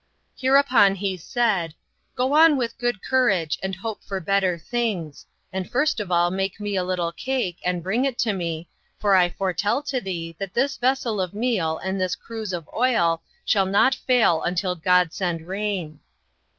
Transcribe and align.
Hereupon 0.35 0.95
he 0.95 1.15
said, 1.15 1.75
"Go 2.15 2.33
on 2.33 2.57
with 2.57 2.79
good 2.79 3.03
courage, 3.03 3.59
and 3.61 3.75
hope 3.75 4.03
for 4.03 4.19
better 4.19 4.57
things; 4.57 5.27
and 5.53 5.69
first 5.69 5.99
of 5.99 6.11
all 6.11 6.31
make 6.31 6.59
me 6.59 6.75
a 6.75 6.83
little 6.83 7.11
cake, 7.11 7.59
and 7.63 7.83
bring 7.83 8.05
it 8.05 8.17
to 8.25 8.33
me, 8.33 8.67
for 8.97 9.13
I 9.13 9.29
foretell 9.29 9.83
to 9.83 10.01
thee 10.01 10.35
that 10.39 10.55
this 10.55 10.75
vessel 10.77 11.21
of 11.21 11.35
meal 11.35 11.77
and 11.77 12.01
this 12.01 12.15
cruse 12.15 12.51
of 12.51 12.67
oil 12.75 13.21
shall 13.45 13.67
not 13.67 13.93
fail 13.93 14.41
until 14.41 14.73
God 14.73 15.13
send 15.13 15.41
rain." 15.45 15.99